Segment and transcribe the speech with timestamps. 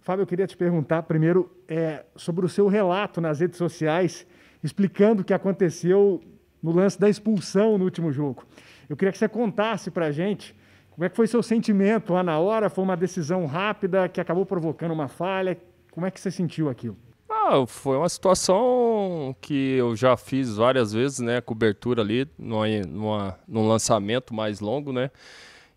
[0.00, 4.26] Fábio, eu queria te perguntar primeiro é, sobre o seu relato nas redes sociais,
[4.62, 6.20] explicando o que aconteceu
[6.62, 8.44] no lance da expulsão no último jogo.
[8.88, 10.54] Eu queria que você contasse para a gente
[10.90, 12.68] como é que foi seu sentimento lá na hora?
[12.68, 15.56] Foi uma decisão rápida que acabou provocando uma falha?
[15.92, 16.96] Como é que você sentiu aquilo?
[17.28, 21.40] Ah, foi uma situação que eu já fiz várias vezes, né?
[21.40, 25.10] Cobertura ali, numa, numa, num lançamento mais longo, né?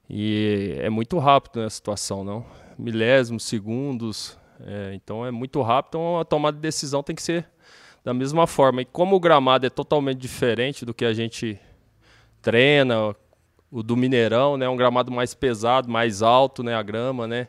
[0.09, 2.45] E é muito rápido né, a situação, não?
[2.77, 4.37] Milésimos, segundos.
[4.65, 7.47] É, então é muito rápido, então a tomada de decisão tem que ser
[8.03, 8.81] da mesma forma.
[8.81, 11.59] E como o gramado é totalmente diferente do que a gente
[12.41, 13.15] treina,
[13.71, 14.69] o do Mineirão, né?
[14.69, 16.75] Um gramado mais pesado, mais alto, né?
[16.75, 17.47] A grama, né?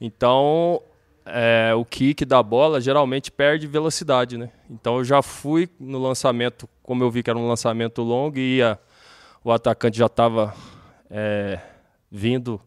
[0.00, 0.80] Então,
[1.24, 4.50] é, o kick da bola geralmente perde velocidade, né?
[4.70, 8.58] Então eu já fui no lançamento, como eu vi que era um lançamento longo e
[8.58, 8.78] ia,
[9.42, 10.54] o atacante já estava
[11.10, 11.58] é,
[12.10, 12.60] vindo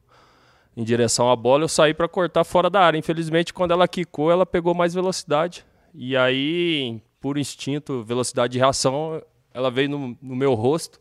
[0.80, 2.98] em direção à bola, eu saí para cortar fora da área.
[2.98, 5.66] Infelizmente, quando ela quicou, ela pegou mais velocidade.
[5.94, 9.22] E aí, por instinto, velocidade de reação,
[9.54, 10.98] ela veio no, no meu rosto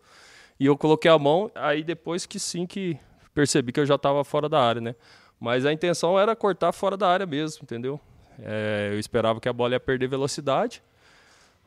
[0.58, 2.98] e eu coloquei a mão, aí depois que sim que
[3.32, 4.96] percebi que eu já estava fora da área, né?
[5.38, 8.00] Mas a intenção era cortar fora da área mesmo, entendeu?
[8.40, 10.82] É, eu esperava que a bola ia perder velocidade,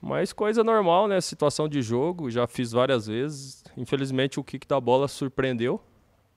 [0.02, 1.22] mas coisa normal, né?
[1.22, 3.64] Situação de jogo, já fiz várias vezes.
[3.78, 5.82] Infelizmente o kick da bola surpreendeu,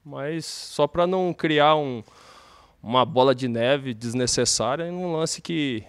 [0.05, 2.03] mas só para não criar um,
[2.81, 5.83] uma bola de neve desnecessária em um lance que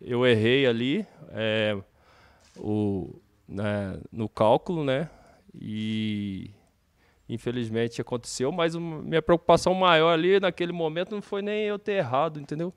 [0.00, 1.78] eu errei ali é,
[2.56, 3.14] o,
[3.48, 5.08] né, no cálculo, né?
[5.54, 6.50] E
[7.28, 12.40] infelizmente aconteceu, mas minha preocupação maior ali naquele momento não foi nem eu ter errado,
[12.40, 12.74] entendeu?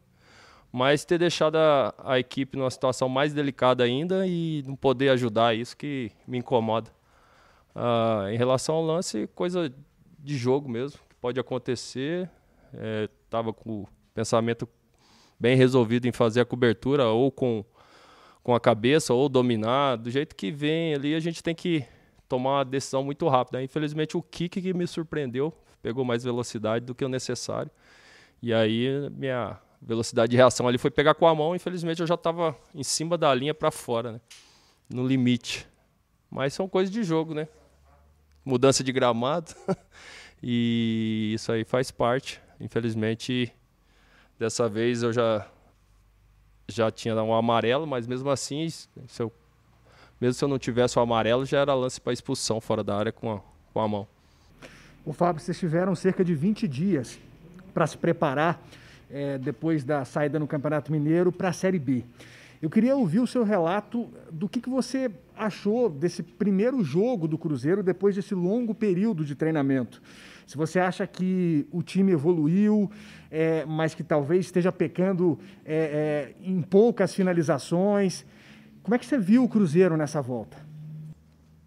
[0.72, 5.55] Mas ter deixado a, a equipe numa situação mais delicada ainda e não poder ajudar,
[5.55, 6.91] isso que me incomoda.
[7.75, 9.73] Ah, em relação ao lance, coisa
[10.23, 12.29] de jogo mesmo, que pode acontecer.
[13.25, 14.67] Estava é, com o pensamento
[15.39, 17.66] bem resolvido em fazer a cobertura ou com,
[18.41, 19.97] com a cabeça ou dominar.
[19.97, 21.85] Do jeito que vem ali, a gente tem que
[22.28, 23.62] tomar uma decisão muito rápida.
[23.62, 27.69] Infelizmente, o kick que me surpreendeu pegou mais velocidade do que o necessário.
[28.41, 31.56] E aí, minha velocidade de reação ali foi pegar com a mão.
[31.56, 34.22] Infelizmente, eu já estava em cima da linha para fora, né?
[34.89, 35.67] no limite.
[36.29, 37.47] Mas são coisas de jogo, né?
[38.46, 39.54] Mudança de gramado.
[40.42, 42.42] e isso aí faz parte.
[42.59, 43.54] Infelizmente,
[44.38, 45.48] dessa vez eu já
[46.68, 48.88] já tinha um amarelo, mas mesmo assim, se
[49.20, 49.31] eu
[50.20, 53.12] mesmo se eu não tivesse o amarelo, já era lance para expulsão fora da área
[53.12, 53.42] com a,
[53.74, 54.08] com a mão.
[55.06, 57.20] O Fábio, vocês tiveram cerca de 20 dias
[57.74, 58.62] para se preparar
[59.10, 62.06] é, depois da saída no Campeonato Mineiro para a Série B.
[62.63, 67.38] Eu queria ouvir o seu relato do que, que você achou desse primeiro jogo do
[67.38, 70.01] Cruzeiro depois desse longo período de treinamento.
[70.47, 72.90] Se você acha que o time evoluiu,
[73.29, 78.25] é, mas que talvez esteja pecando é, é, em poucas finalizações,
[78.81, 80.56] como é que você viu o Cruzeiro nessa volta?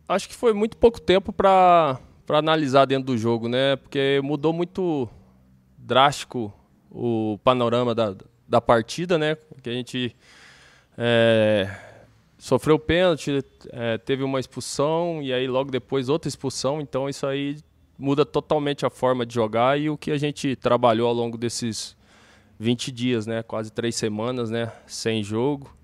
[0.09, 3.77] Acho que foi muito pouco tempo para analisar dentro do jogo, né?
[3.77, 5.07] Porque mudou muito
[5.77, 6.51] drástico
[6.91, 8.17] o panorama da,
[8.49, 9.37] da partida, né?
[9.63, 10.17] Que a gente
[10.97, 11.69] é,
[12.39, 16.81] sofreu pênalti, é, teve uma expulsão e aí logo depois outra expulsão.
[16.81, 17.59] Então isso aí
[17.99, 21.97] muda totalmente a forma de jogar e o que a gente trabalhou ao longo desses
[22.59, 23.43] 20 dias, né?
[23.43, 24.73] Quase três semanas, né?
[24.87, 25.75] Sem jogo.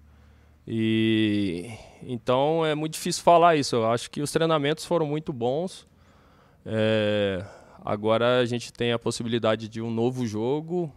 [0.67, 1.71] E
[2.03, 3.77] então é muito difícil falar isso.
[3.77, 5.87] Eu acho que os treinamentos foram muito bons.
[6.65, 7.45] É,
[7.85, 10.93] agora a gente tem a possibilidade de um novo jogo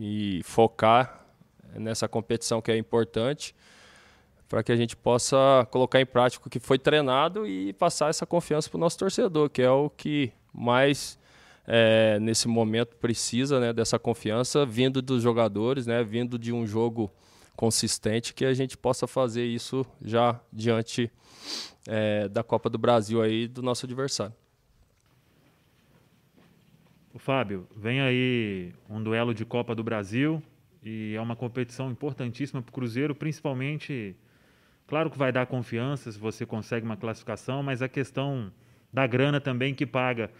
[0.00, 1.19] e focar
[1.74, 3.54] nessa competição que é importante
[4.48, 8.26] para que a gente possa colocar em prática o que foi treinado e passar essa
[8.26, 11.16] confiança para o nosso torcedor, que é o que mais
[11.64, 17.08] é, nesse momento precisa né, dessa confiança vindo dos jogadores, né, vindo de um jogo
[17.54, 21.08] consistente que a gente possa fazer isso já diante
[21.86, 24.34] é, da Copa do Brasil aí do nosso adversário.
[27.14, 30.42] O Fábio, vem aí um duelo de Copa do Brasil
[30.82, 34.16] e é uma competição importantíssima para o Cruzeiro, principalmente,
[34.86, 38.52] claro que vai dar confiança se você consegue uma classificação, mas a questão
[38.92, 40.30] da grana também que paga.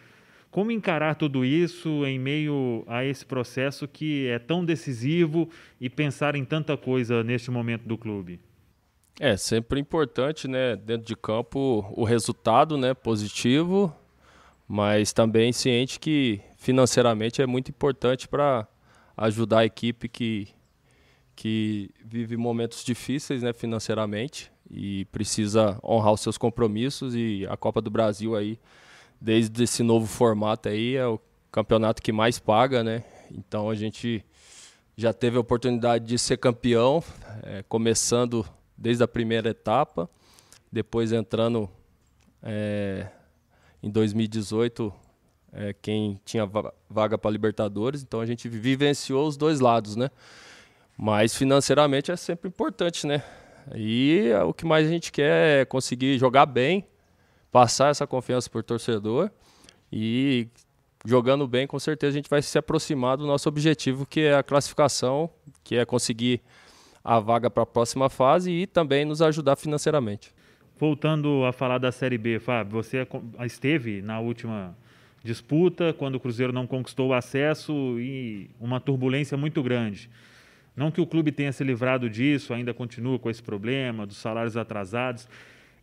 [0.50, 5.48] Como encarar tudo isso em meio a esse processo que é tão decisivo
[5.80, 8.40] e pensar em tanta coisa neste momento do clube?
[9.20, 13.94] É sempre importante, né, dentro de campo, o resultado, né, positivo,
[14.66, 18.66] mas também ciente que financeiramente é muito importante para
[19.20, 20.48] ajudar a equipe que
[21.36, 27.80] que vive momentos difíceis, né, financeiramente e precisa honrar os seus compromissos e a Copa
[27.80, 28.58] do Brasil aí
[29.18, 31.18] desde esse novo formato aí, é o
[31.50, 33.04] campeonato que mais paga, né?
[33.30, 34.24] Então a gente
[34.96, 37.02] já teve a oportunidade de ser campeão,
[37.42, 38.46] é, começando
[38.76, 40.10] desde a primeira etapa,
[40.70, 41.70] depois entrando
[42.42, 43.08] é,
[43.82, 44.92] em 2018
[45.52, 46.48] é, quem tinha
[46.88, 50.10] vaga para Libertadores, então a gente vivenciou os dois lados, né?
[50.96, 53.22] Mas financeiramente é sempre importante, né?
[53.74, 56.86] E é, o que mais a gente quer é conseguir jogar bem,
[57.50, 59.30] passar essa confiança o torcedor
[59.92, 60.48] e
[61.04, 64.42] jogando bem, com certeza a gente vai se aproximar do nosso objetivo, que é a
[64.42, 65.30] classificação,
[65.64, 66.40] que é conseguir
[67.02, 70.34] a vaga para a próxima fase e também nos ajudar financeiramente.
[70.78, 73.06] Voltando a falar da Série B, Fábio, você
[73.44, 74.76] esteve na última
[75.22, 80.10] disputa quando o Cruzeiro não conquistou o acesso e uma turbulência muito grande.
[80.74, 84.56] Não que o clube tenha se livrado disso, ainda continua com esse problema dos salários
[84.56, 85.28] atrasados.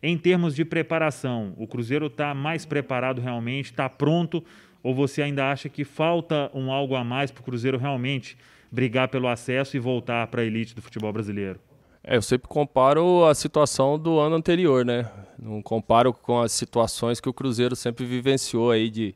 [0.02, 4.42] Em termos de preparação, o Cruzeiro está mais preparado realmente, está pronto
[4.82, 8.36] ou você ainda acha que falta um algo a mais para o Cruzeiro realmente
[8.70, 11.58] brigar pelo acesso e voltar para a elite do futebol brasileiro?
[12.02, 15.10] É, eu sempre comparo a situação do ano anterior, né?
[15.38, 19.14] Não comparo com as situações que o Cruzeiro sempre vivenciou aí de,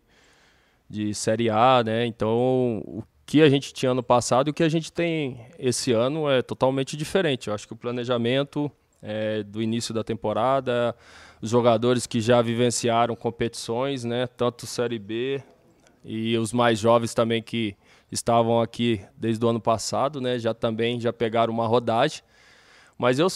[0.93, 2.05] de Série A, né?
[2.05, 5.91] Então, o que a gente tinha ano passado e o que a gente tem esse
[5.91, 7.49] ano é totalmente diferente.
[7.49, 10.95] Eu acho que o planejamento é, do início da temporada,
[11.41, 14.27] os jogadores que já vivenciaram competições, né?
[14.27, 15.43] Tanto Série B
[16.05, 17.75] e os mais jovens também que
[18.11, 20.39] estavam aqui desde o ano passado, né?
[20.39, 22.21] Já também já pegaram uma rodagem.
[22.99, 23.29] Mas eu,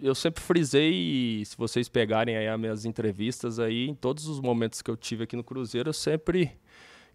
[0.00, 4.82] eu sempre frisei, se vocês pegarem aí as minhas entrevistas aí, em todos os momentos
[4.82, 6.52] que eu tive aqui no Cruzeiro, eu sempre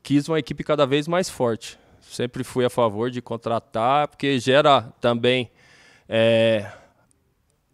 [0.01, 1.79] quis uma equipe cada vez mais forte.
[2.01, 5.49] Sempre fui a favor de contratar, porque gera também
[6.07, 6.69] é,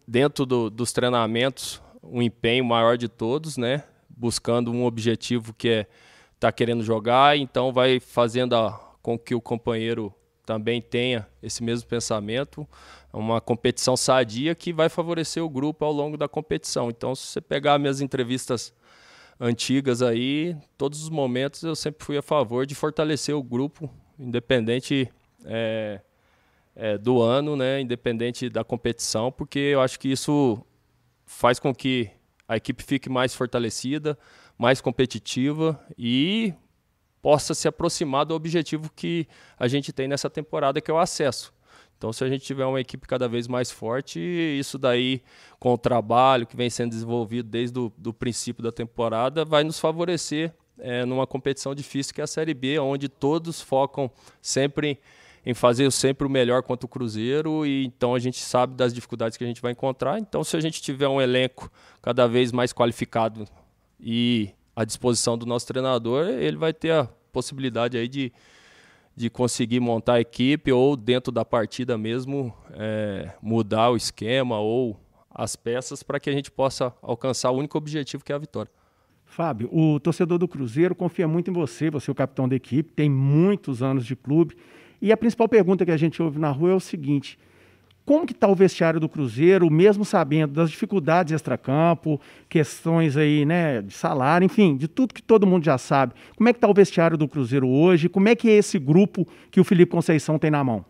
[0.06, 3.84] dentro do, dos treinamentos um empenho maior de todos, né?
[4.08, 5.86] Buscando um objetivo que é
[6.40, 8.72] está querendo jogar, então vai fazendo a,
[9.02, 10.12] com que o companheiro
[10.50, 12.66] também tenha esse mesmo pensamento,
[13.12, 16.90] uma competição sadia que vai favorecer o grupo ao longo da competição.
[16.90, 18.74] Então, se você pegar minhas entrevistas
[19.38, 23.88] antigas aí, todos os momentos eu sempre fui a favor de fortalecer o grupo,
[24.18, 25.08] independente
[25.44, 26.00] é,
[26.74, 30.60] é, do ano, né, independente da competição, porque eu acho que isso
[31.24, 32.10] faz com que
[32.48, 34.18] a equipe fique mais fortalecida,
[34.58, 36.52] mais competitiva e
[37.22, 39.26] possa se aproximar do objetivo que
[39.58, 41.52] a gente tem nessa temporada, que é o acesso.
[41.96, 45.22] Então, se a gente tiver uma equipe cada vez mais forte, isso daí,
[45.58, 49.78] com o trabalho que vem sendo desenvolvido desde o do princípio da temporada, vai nos
[49.78, 54.98] favorecer é, numa competição difícil que é a Série B, onde todos focam sempre
[55.44, 59.36] em fazer sempre o melhor contra o Cruzeiro e então a gente sabe das dificuldades
[59.36, 60.18] que a gente vai encontrar.
[60.18, 61.70] Então, se a gente tiver um elenco
[62.02, 63.46] cada vez mais qualificado
[63.98, 64.50] e
[64.80, 68.32] à disposição do nosso treinador, ele vai ter a possibilidade aí de,
[69.14, 74.98] de conseguir montar a equipe ou dentro da partida mesmo é, mudar o esquema ou
[75.30, 78.70] as peças para que a gente possa alcançar o único objetivo que é a vitória.
[79.26, 82.90] Fábio, o torcedor do Cruzeiro confia muito em você, você é o capitão da equipe,
[82.90, 84.56] tem muitos anos de clube.
[85.00, 87.38] E a principal pergunta que a gente ouve na rua é o seguinte:
[88.10, 93.82] como que está o vestiário do Cruzeiro, mesmo sabendo das dificuldades extracampo, questões aí, né,
[93.82, 96.12] de salário, enfim, de tudo que todo mundo já sabe.
[96.36, 98.08] Como é que está o vestiário do Cruzeiro hoje?
[98.08, 100.84] Como é que é esse grupo que o Felipe Conceição tem na mão?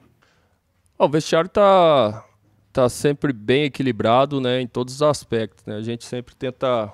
[0.99, 2.25] o vestiário está
[2.73, 5.63] tá sempre bem equilibrado, né, em todos os aspectos.
[5.67, 5.77] Né?
[5.77, 6.91] A gente sempre tenta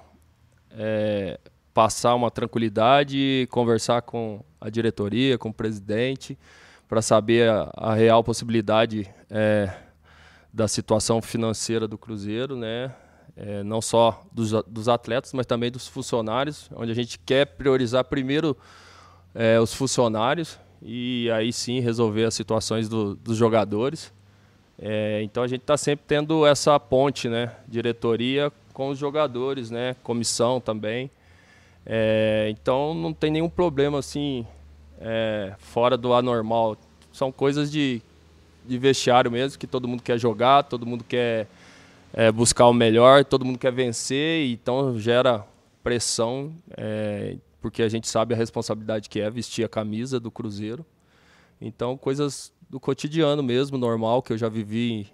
[0.73, 1.38] é,
[1.73, 6.37] passar uma tranquilidade, conversar com a diretoria, com o presidente,
[6.88, 9.86] para saber a, a, real possibilidade é,
[10.56, 12.90] da situação financeira do Cruzeiro, né?
[13.36, 18.02] É, não só dos, dos, atletas, mas também dos funcionários, onde a gente quer priorizar
[18.04, 18.56] primeiro
[19.34, 24.10] é, os funcionários e aí sim resolver as situações do, dos jogadores.
[24.78, 27.52] É, então a gente está sempre tendo essa ponte, né?
[27.68, 29.94] Diretoria com os jogadores, né?
[30.02, 31.10] Comissão também.
[31.84, 34.46] É, então não tem nenhum problema assim
[34.98, 36.78] é, fora do anormal.
[37.12, 38.00] São coisas de
[38.66, 41.46] de vestiário mesmo, que todo mundo quer jogar, todo mundo quer
[42.12, 45.46] é, buscar o melhor, todo mundo quer vencer, então gera
[45.82, 50.85] pressão, é, porque a gente sabe a responsabilidade que é vestir a camisa do Cruzeiro.
[51.61, 55.08] Então, coisas do cotidiano mesmo, normal, que eu já vivi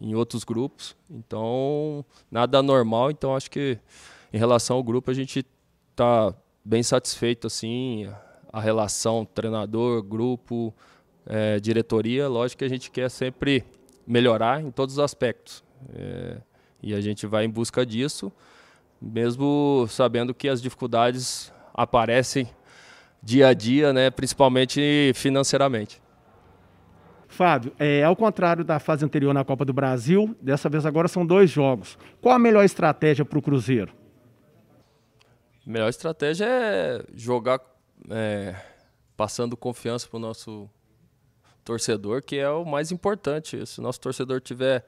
[0.00, 0.96] em outros grupos.
[1.08, 3.10] Então, nada normal.
[3.10, 3.78] Então, acho que
[4.32, 5.44] em relação ao grupo, a gente
[5.90, 6.34] está
[6.64, 8.08] bem satisfeito, assim,
[8.52, 10.74] a relação treinador, grupo,
[11.26, 13.64] é, diretoria, lógico que a gente quer sempre
[14.06, 15.62] melhorar em todos os aspectos.
[15.94, 16.38] É,
[16.82, 18.32] e a gente vai em busca disso,
[19.00, 22.48] mesmo sabendo que as dificuldades aparecem
[23.22, 26.00] dia a dia, né, principalmente financeiramente.
[27.28, 31.24] Fábio, é, ao contrário da fase anterior na Copa do Brasil, dessa vez agora são
[31.24, 31.96] dois jogos.
[32.20, 33.92] Qual a melhor estratégia para o Cruzeiro?
[35.66, 37.60] A melhor estratégia é jogar
[38.10, 38.56] é,
[39.16, 40.68] passando confiança para o nosso
[41.64, 43.66] torcedor, que é o mais importante.
[43.66, 44.84] Se o nosso torcedor tiver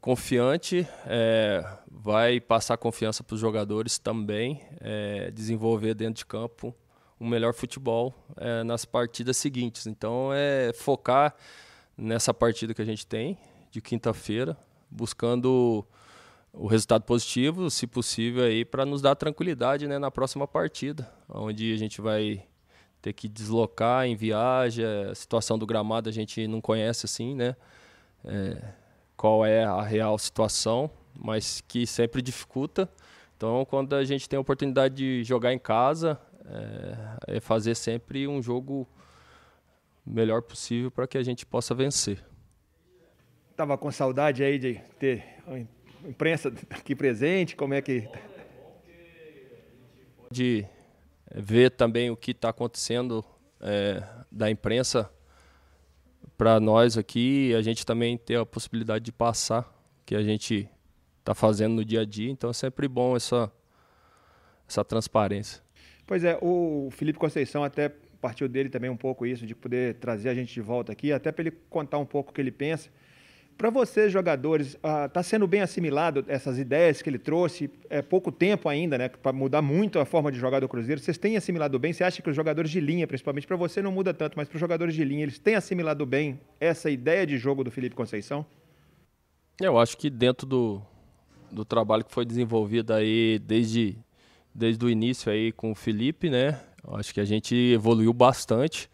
[0.00, 6.74] confiante, é, vai passar confiança para os jogadores também, é, desenvolver dentro de campo
[7.20, 9.86] um melhor futebol é, nas partidas seguintes.
[9.86, 11.34] Então é focar
[11.96, 13.36] nessa partida que a gente tem
[13.70, 14.56] de quinta-feira,
[14.90, 15.84] buscando
[16.52, 21.72] o resultado positivo, se possível aí para nos dar tranquilidade, né, na próxima partida, onde
[21.72, 22.44] a gente vai
[23.00, 27.56] ter que deslocar em viagem, a situação do gramado a gente não conhece assim, né?
[28.24, 28.62] É,
[29.16, 32.88] qual é a real situação, mas que sempre dificulta.
[33.36, 36.20] Então, quando a gente tem a oportunidade de jogar em casa,
[37.26, 38.86] é, é fazer sempre um jogo
[40.04, 42.22] melhor possível para que a gente possa vencer.
[43.56, 48.08] Tava com saudade aí de ter a imprensa aqui presente, como é que
[50.30, 50.64] de
[51.34, 53.24] ver também o que está acontecendo
[53.60, 55.10] é, da imprensa
[56.36, 60.68] para nós aqui, a gente também ter a possibilidade de passar o que a gente
[61.18, 62.30] está fazendo no dia a dia.
[62.30, 63.52] Então é sempre bom essa,
[64.68, 65.62] essa transparência.
[66.06, 67.88] Pois é, o Felipe Conceição até
[68.20, 71.30] partiu dele também um pouco isso, de poder trazer a gente de volta aqui, até
[71.32, 72.90] para ele contar um pouco o que ele pensa.
[73.60, 77.70] Para vocês, jogadores, está ah, sendo bem assimilado essas ideias que ele trouxe?
[77.90, 79.10] É pouco tempo ainda, né?
[79.10, 80.98] Para mudar muito a forma de jogar do Cruzeiro.
[80.98, 81.92] Vocês têm assimilado bem?
[81.92, 84.56] Você acha que os jogadores de linha, principalmente para você, não muda tanto, mas para
[84.56, 88.46] os jogadores de linha, eles têm assimilado bem essa ideia de jogo do Felipe Conceição?
[89.60, 90.80] Eu acho que dentro do,
[91.52, 93.98] do trabalho que foi desenvolvido aí desde,
[94.54, 96.58] desde o início aí com o Felipe, né?
[96.82, 98.88] Eu acho que a gente evoluiu bastante.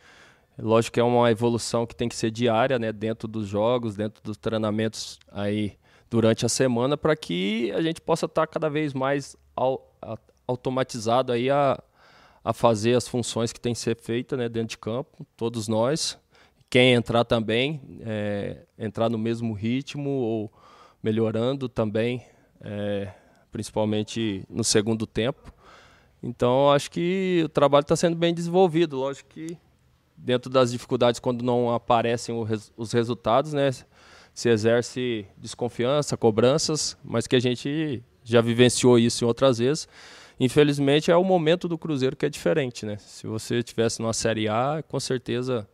[0.58, 4.22] Lógico que é uma evolução que tem que ser diária, né, dentro dos jogos, dentro
[4.22, 5.76] dos treinamentos aí
[6.08, 11.32] durante a semana, para que a gente possa estar tá cada vez mais a, automatizado
[11.32, 11.82] aí a,
[12.44, 16.18] a fazer as funções que tem que ser feitas né, dentro de campo, todos nós.
[16.70, 20.52] Quem entrar também, é, entrar no mesmo ritmo ou
[21.02, 22.25] melhorando também,
[22.60, 23.12] é,
[23.52, 25.52] principalmente no segundo tempo.
[26.22, 28.96] Então, acho que o trabalho está sendo bem desenvolvido.
[28.96, 29.56] Lógico que
[30.16, 32.35] dentro das dificuldades quando não aparecem
[32.76, 33.70] os resultados, né?
[34.32, 39.88] Se exerce desconfiança, cobranças, mas que a gente já vivenciou isso em outras vezes.
[40.38, 42.96] Infelizmente é o momento do Cruzeiro que é diferente, né?
[42.99, 45.66] Se você tivesse numa Série A, com certeza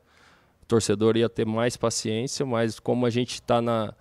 [0.63, 3.93] o torcedor ia ter mais paciência, mas como a gente está na,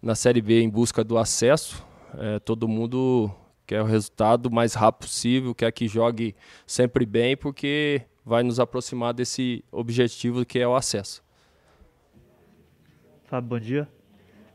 [0.00, 1.84] na Série B em busca do acesso,
[2.16, 3.30] é, todo mundo
[3.66, 6.34] quer o resultado mais rápido possível, quer que jogue
[6.66, 11.22] sempre bem, porque vai nos aproximar desse objetivo que é o acesso.
[13.24, 13.88] Fábio, bom dia.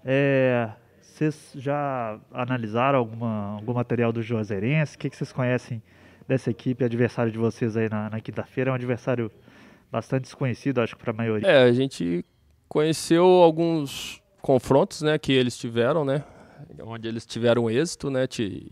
[0.05, 0.69] É,
[1.01, 4.95] vocês já analisaram alguma, algum material do Juazeirense?
[4.95, 5.81] O que, que vocês conhecem
[6.27, 8.69] dessa equipe, adversário de vocês aí na, na quinta-feira?
[8.69, 9.31] É um adversário
[9.91, 11.47] bastante desconhecido, acho que para a maioria.
[11.47, 12.23] É, a gente
[12.69, 16.23] conheceu alguns confrontos né, que eles tiveram, né?
[16.83, 18.27] Onde eles tiveram êxito, né?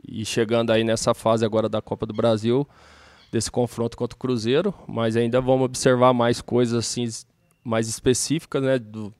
[0.08, 2.67] E chegando aí nessa fase agora da Copa do Brasil,
[3.32, 7.08] desse confronto contra o Cruzeiro, mas ainda vamos observar mais coisas assim
[7.64, 9.14] mais específicas, né, do,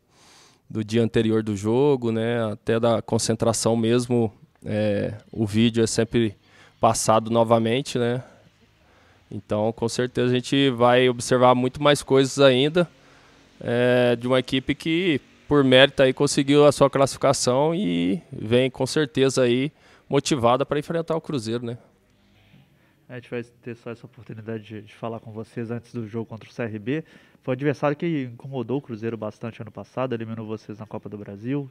[0.70, 4.32] do dia anterior do jogo, né, até da concentração mesmo.
[4.66, 6.36] É, o vídeo é sempre
[6.80, 8.24] passado novamente, né?
[9.32, 12.88] Então, com certeza a gente vai observar muito mais coisas ainda
[13.60, 18.86] é, de uma equipe que, por mérito, aí conseguiu a sua classificação e vem com
[18.86, 19.72] certeza aí
[20.10, 21.78] motivada para enfrentar o Cruzeiro, né?
[23.12, 26.26] A gente vai ter só essa oportunidade de, de, falar com vocês antes do jogo
[26.28, 27.04] contra o CRB.
[27.42, 31.18] Foi um adversário que incomodou o Cruzeiro bastante ano passado, eliminou vocês na Copa do
[31.18, 31.70] Brasil.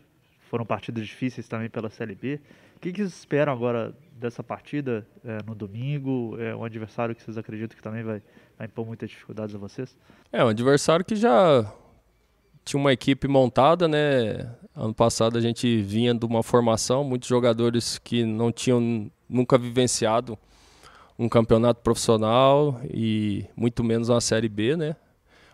[0.51, 2.43] Foram partidas difíceis também pela CLB.
[2.77, 6.37] O que, que vocês esperam agora dessa partida é, no domingo?
[6.39, 8.23] É um adversário que vocês acreditam que também vai,
[8.59, 9.97] vai impor muitas dificuldades a vocês?
[10.31, 11.73] É um adversário que já
[12.67, 14.55] tinha uma equipe montada, né?
[14.77, 20.39] Ano passado a gente vinha de uma formação, muitos jogadores que não tinham nunca vivenciado
[21.21, 24.97] um campeonato profissional e muito menos uma Série B, né?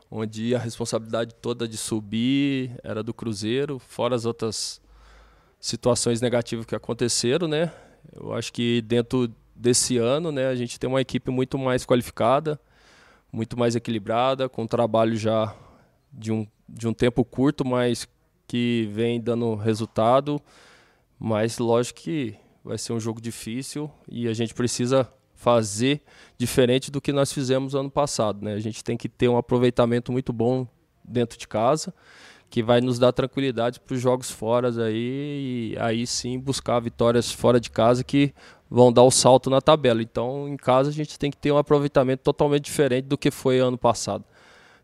[0.08, 4.80] Onde a responsabilidade toda de subir era do Cruzeiro, fora as outras
[5.58, 7.73] situações negativas que aconteceram, né?
[8.14, 12.61] Eu acho que dentro desse ano, né, a gente tem uma equipe muito mais qualificada,
[13.32, 15.52] muito mais equilibrada, com trabalho já
[16.12, 18.06] de um, de um tempo curto, mas
[18.46, 20.40] que vem dando resultado.
[21.18, 26.02] Mas lógico que vai ser um jogo difícil e a gente precisa fazer
[26.37, 28.45] diferente do que nós fizemos ano passado.
[28.45, 28.55] Né?
[28.55, 30.66] A gente tem que ter um aproveitamento muito bom
[31.05, 31.95] dentro de casa,
[32.50, 37.31] que vai nos dar tranquilidade para os jogos fora aí e aí sim buscar vitórias
[37.31, 38.33] fora de casa que
[38.69, 40.02] vão dar o salto na tabela.
[40.02, 43.59] Então, em casa a gente tem que ter um aproveitamento totalmente diferente do que foi
[43.59, 44.25] ano passado.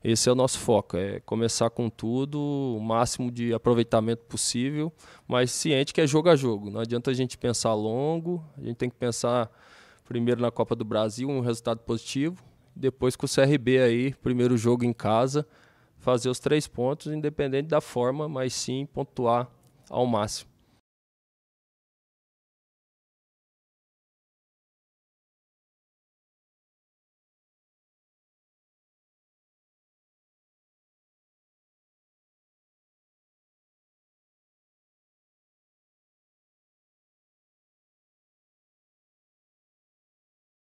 [0.04, 4.92] Esse é o nosso foco, é começar com tudo, o máximo de aproveitamento possível,
[5.28, 6.70] mas ciente que é jogo a jogo.
[6.70, 9.48] Não adianta a gente pensar longo, a gente tem que pensar
[10.04, 12.42] primeiro na Copa do Brasil, um resultado positivo,
[12.74, 15.46] depois com o CRB aí, primeiro jogo em casa,
[15.98, 19.48] fazer os três pontos, independente da forma, mas sim pontuar
[19.88, 20.51] ao máximo.